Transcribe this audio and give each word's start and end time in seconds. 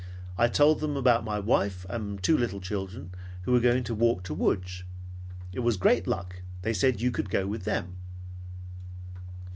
I 0.35 0.47
told 0.47 0.79
them 0.79 0.97
about 0.97 1.23
my 1.23 1.37
wife 1.39 1.85
and 1.87 2.23
two 2.23 2.35
little 2.35 2.59
children 2.59 3.11
who 3.43 3.51
were 3.51 3.59
going 3.59 3.83
to 3.83 3.93
walk 3.93 4.23
to 4.23 4.33
Lodz. 4.33 4.83
It 5.53 5.59
was 5.59 5.77
great 5.77 6.07
luck. 6.07 6.41
They 6.63 6.73
said 6.73 7.01
you 7.01 7.11
could 7.11 7.29
go 7.29 7.45
with 7.45 7.65
them. 7.65 7.97